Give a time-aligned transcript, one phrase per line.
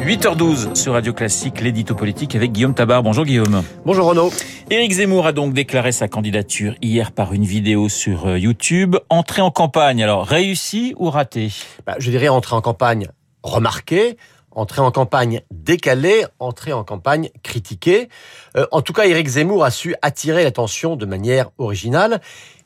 [0.00, 3.02] 8h12 sur Radio Classique, l'édito politique avec Guillaume Tabar.
[3.02, 3.62] Bonjour Guillaume.
[3.84, 4.32] Bonjour Renaud.
[4.70, 8.96] Éric Zemmour a donc déclaré sa candidature hier par une vidéo sur euh, YouTube.
[9.10, 11.50] Entrée en campagne, alors réussi ou raté?
[11.86, 13.08] Bah, Je dirais entrée en campagne
[13.42, 14.16] remarquée,
[14.50, 18.08] entrée en campagne décalée, entrée en campagne critiquée.
[18.56, 22.22] Euh, en tout cas, Éric Zemmour a su attirer l'attention de manière originale.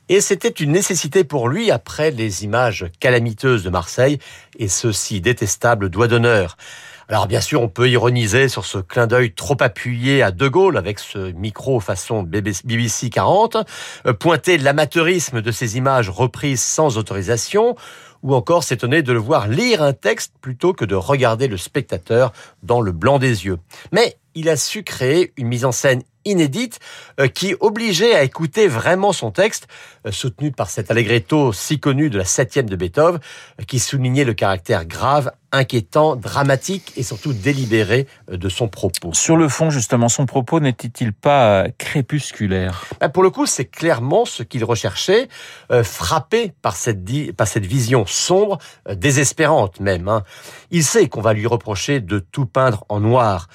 [0.09, 4.19] Et c'était une nécessité pour lui après les images calamiteuses de Marseille
[4.59, 6.56] et ce si détestable doigt d'honneur.
[7.09, 10.79] Alors bien sûr, on peut ironiser sur ce clin d'œil trop appuyé à De Gaulle
[10.79, 13.59] avec ce micro façon BBC 40,
[14.07, 17.77] euh, pointer l'amateurisme de ces images reprises sans autorisation,
[18.23, 22.33] ou encore s'étonner de le voir lire un texte plutôt que de regarder le spectateur
[22.62, 23.59] dans le blanc des yeux.
[23.93, 26.81] Mais il a su créer une mise en scène inédite
[27.21, 29.69] euh, qui obligeait à écouter vraiment son texte,
[30.06, 33.21] euh, soutenu par cet allegretto si connu de la septième de Beethoven,
[33.67, 39.12] qui soulignait le caractère grave, inquiétant, dramatique et surtout délibéré de son propos.
[39.12, 42.84] Sur le fond, justement, son propos n'était-il pas crépusculaire?
[43.00, 45.28] Ben, Pour le coup, c'est clairement ce qu'il recherchait,
[45.82, 47.00] frappé par cette,
[47.36, 48.58] par cette vision sombre,
[48.91, 50.08] désespérante même.
[50.08, 50.25] Hein.
[50.70, 53.48] Il sait qu'on va lui reprocher de tout peindre en noir,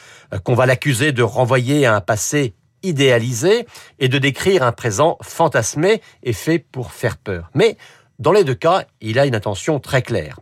[0.43, 3.67] qu'on va l'accuser de renvoyer à un passé idéalisé
[3.99, 7.49] et de décrire un présent fantasmé et fait pour faire peur.
[7.53, 7.77] Mais
[8.19, 10.39] dans les deux cas, il a une intention très claire.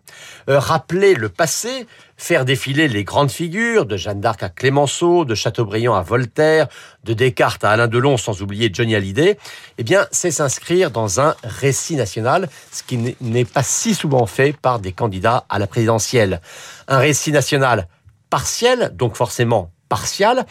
[0.49, 1.85] Euh, rappeler le passé,
[2.17, 6.67] faire défiler les grandes figures, de Jeanne d'Arc à Clémenceau, de Chateaubriand à Voltaire,
[7.03, 9.37] de Descartes à Alain Delon, sans oublier Johnny Hallyday,
[9.77, 14.53] eh bien, c'est s'inscrire dans un récit national, ce qui n'est pas si souvent fait
[14.53, 16.41] par des candidats à la présidentielle.
[16.87, 17.87] Un récit national
[18.31, 20.47] partiel, donc forcément partial,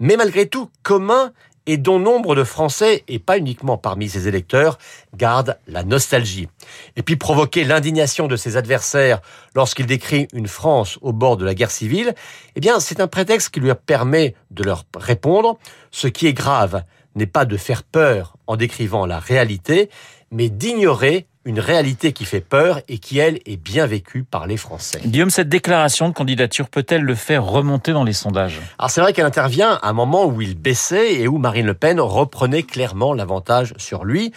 [0.00, 1.32] mais malgré tout commun
[1.70, 4.76] et dont nombre de Français, et pas uniquement parmi ses électeurs,
[5.14, 6.48] gardent la nostalgie.
[6.96, 9.20] Et puis provoquer l'indignation de ses adversaires
[9.54, 12.16] lorsqu'il décrit une France au bord de la guerre civile,
[12.56, 15.60] eh bien c'est un prétexte qui lui permet de leur répondre.
[15.92, 16.82] Ce qui est grave
[17.14, 19.90] n'est pas de faire peur en décrivant la réalité,
[20.30, 24.56] mais d'ignorer une réalité qui fait peur et qui, elle, est bien vécue par les
[24.56, 25.00] Français.
[25.04, 28.60] Guillaume, cette déclaration de candidature peut-elle le faire remonter dans les sondages?
[28.78, 31.74] Alors c'est vrai qu'elle intervient à un moment où il baissait et où Marine Le
[31.74, 34.32] Pen reprenait clairement l'avantage sur lui,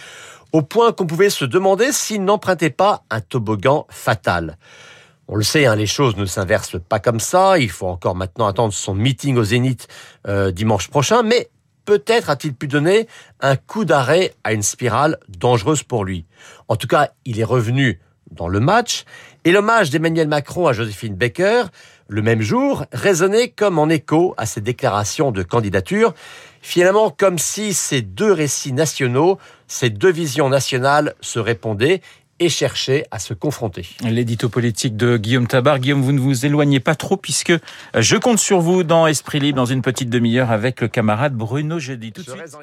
[0.54, 4.58] au point qu'on pouvait se demander s'il n'empruntait pas un toboggan fatal.
[5.28, 7.58] On le sait, hein, les choses ne s'inversent pas comme ça.
[7.58, 9.88] Il faut encore maintenant attendre son meeting au Zénith
[10.28, 11.24] euh, dimanche prochain.
[11.24, 11.50] Mais
[11.86, 13.08] peut-être a-t-il pu donner
[13.42, 16.26] un coup d'arrêt à une spirale dangereuse pour lui.
[16.68, 18.00] En tout cas, il est revenu
[18.32, 19.06] dans le match,
[19.46, 21.66] et l'hommage d'Emmanuel Macron à Joséphine Baker,
[22.08, 26.14] le même jour, résonnait comme en écho à ses déclarations de candidature,
[26.62, 32.02] finalement comme si ces deux récits nationaux, ces deux visions nationales se répondaient,
[32.40, 33.88] et chercher à se confronter.
[34.02, 35.80] L'édito politique de Guillaume Tabar.
[35.80, 37.54] Guillaume, vous ne vous éloignez pas trop puisque
[37.98, 41.80] je compte sur vous dans Esprit Libre dans une petite demi-heure avec le camarade Bruno
[41.80, 42.12] Jeudi.
[42.12, 42.58] Tout de suite.